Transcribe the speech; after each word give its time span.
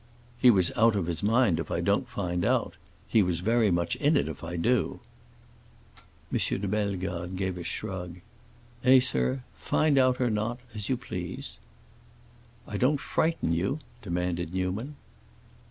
"He 0.39 0.49
was 0.49 0.71
out 0.75 0.95
of 0.95 1.05
his 1.05 1.21
mind 1.21 1.59
if 1.59 1.69
I 1.69 1.79
don't 1.79 2.09
find 2.09 2.43
out. 2.43 2.73
He 3.07 3.21
was 3.21 3.41
very 3.41 3.69
much 3.69 3.95
in 3.97 4.17
it 4.17 4.27
if 4.27 4.43
I 4.43 4.55
do." 4.57 4.99
M. 6.33 6.39
de 6.39 6.67
Bellegarde 6.67 7.35
gave 7.35 7.55
a 7.55 7.63
shrug. 7.63 8.19
"Eh, 8.83 8.99
sir, 8.99 9.43
find 9.53 9.99
out 9.99 10.19
or 10.19 10.31
not, 10.31 10.59
as 10.73 10.89
you 10.89 10.97
please." 10.97 11.59
"I 12.67 12.77
don't 12.77 12.99
frighten 12.99 13.53
you?" 13.53 13.77
demanded 14.01 14.55
Newman. 14.55 14.95